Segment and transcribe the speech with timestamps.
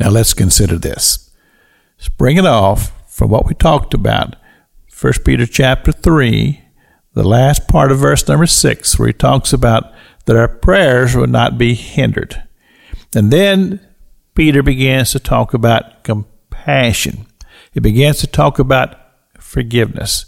[0.00, 1.30] Now let's consider this.
[1.98, 4.34] Spring it off from what we talked about.
[4.98, 6.62] 1 Peter chapter 3,
[7.12, 9.92] the last part of verse number 6, where he talks about
[10.24, 12.42] that our prayers would not be hindered.
[13.14, 13.86] And then
[14.34, 17.26] Peter begins to talk about compassion.
[17.70, 18.96] He begins to talk about
[19.38, 20.24] forgiveness.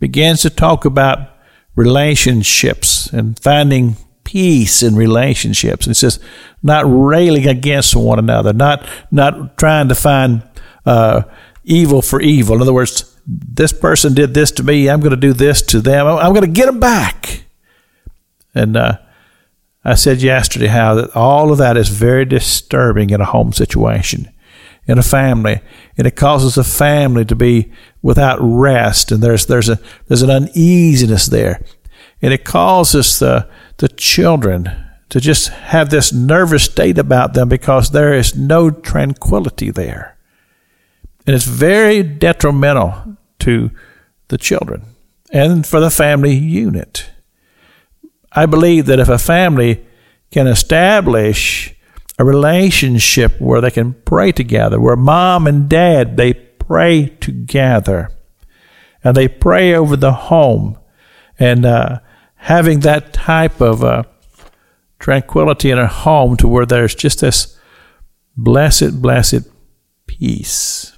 [0.00, 1.30] Begins to talk about
[1.76, 3.96] relationships and finding
[4.26, 5.86] peace in relationships.
[5.86, 6.18] It says
[6.62, 10.42] not railing against one another, not not trying to find
[10.84, 11.22] uh,
[11.64, 12.56] evil for evil.
[12.56, 14.90] In other words, this person did this to me.
[14.90, 16.06] I'm going to do this to them.
[16.06, 17.44] I'm going to get them back.
[18.54, 18.98] And uh,
[19.84, 24.28] I said yesterday how that all of that is very disturbing in a home situation,
[24.86, 25.60] in a family,
[25.96, 27.72] and it causes a family to be
[28.02, 31.60] without rest, and there's there's a there's an uneasiness there,
[32.22, 34.70] and it causes the the children
[35.08, 40.16] to just have this nervous state about them because there is no tranquility there,
[41.26, 43.70] and it's very detrimental to
[44.28, 44.84] the children
[45.32, 47.10] and for the family unit.
[48.32, 49.86] I believe that if a family
[50.30, 51.74] can establish
[52.18, 58.10] a relationship where they can pray together, where mom and dad they pray together,
[59.04, 60.78] and they pray over the home,
[61.38, 62.00] and uh,
[62.46, 64.04] having that type of uh,
[65.00, 67.58] tranquility in a home to where there's just this
[68.36, 69.40] blessed, blessed
[70.06, 70.96] peace.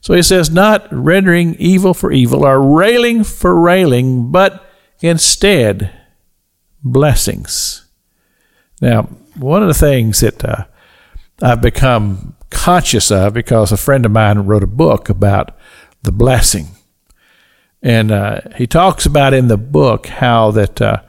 [0.00, 5.90] So he says, not rendering evil for evil or railing for railing, but instead
[6.84, 7.84] blessings.
[8.80, 9.02] Now,
[9.34, 10.66] one of the things that uh,
[11.42, 15.58] I've become conscious of because a friend of mine wrote a book about
[16.04, 16.68] the blessing.
[17.82, 21.02] And uh, he talks about in the book how that uh,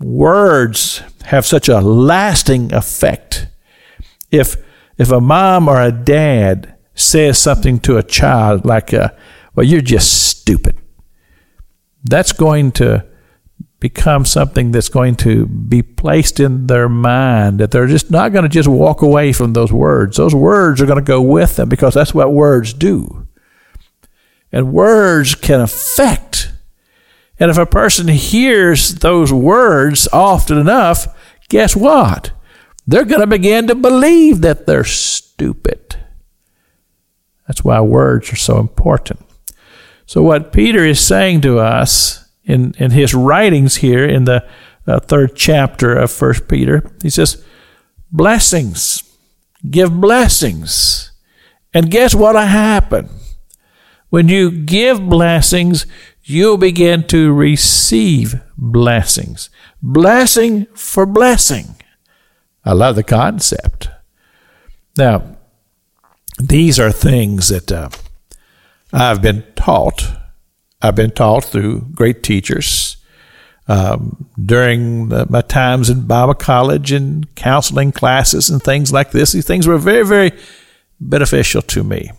[0.00, 3.46] words have such a lasting effect.
[4.30, 4.56] If
[4.98, 9.10] if a mom or a dad says something to a child like, uh,
[9.54, 10.76] "Well, you're just stupid,"
[12.04, 13.06] that's going to
[13.80, 18.42] become something that's going to be placed in their mind that they're just not going
[18.42, 20.18] to just walk away from those words.
[20.18, 23.19] Those words are going to go with them because that's what words do.
[24.52, 26.52] And words can affect.
[27.38, 31.06] And if a person hears those words often enough,
[31.48, 32.32] guess what?
[32.86, 35.96] They're going to begin to believe that they're stupid.
[37.46, 39.20] That's why words are so important.
[40.06, 44.44] So, what Peter is saying to us in, in his writings here in the
[44.86, 46.90] uh, third chapter of First Peter.
[47.02, 47.44] He says,
[48.10, 49.04] Blessings,
[49.68, 51.12] give blessings.
[51.72, 53.08] And guess what will happen?
[54.10, 55.86] When you give blessings,
[56.22, 59.50] you'll begin to receive blessings.
[59.82, 61.76] Blessing for blessing.
[62.64, 63.88] I love the concept.
[64.96, 65.36] Now,
[66.38, 67.88] these are things that uh,
[68.92, 70.16] I've been taught
[70.82, 72.96] I've been taught through great teachers
[73.68, 79.32] um, during the, my times in Bible college and counseling classes and things like this.
[79.32, 80.32] These things were very, very
[80.98, 82.10] beneficial to me.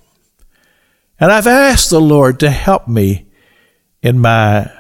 [1.22, 3.28] And I've asked the Lord to help me
[4.02, 4.72] in my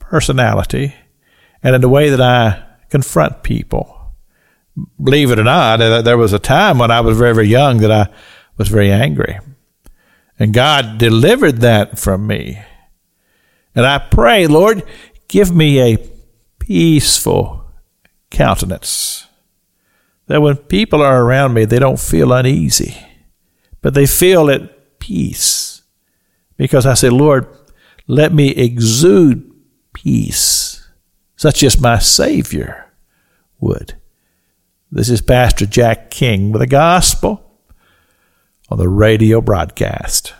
[0.00, 0.92] personality
[1.62, 4.12] and in the way that I confront people.
[5.02, 7.92] Believe it or not, there was a time when I was very, very young that
[7.92, 8.08] I
[8.56, 9.38] was very angry.
[10.36, 12.60] And God delivered that from me.
[13.74, 14.82] And I pray, Lord,
[15.28, 16.10] give me a
[16.58, 17.70] peaceful
[18.30, 19.28] countenance.
[20.26, 22.96] That when people are around me, they don't feel uneasy,
[23.80, 24.72] but they feel at
[25.06, 25.82] peace.
[26.56, 27.46] Because I say, Lord,
[28.08, 29.48] let me exude
[29.92, 30.88] peace,
[31.36, 32.92] such as my Savior
[33.60, 33.94] would.
[34.90, 37.60] This is Pastor Jack King with the gospel
[38.68, 40.34] on the radio broadcast.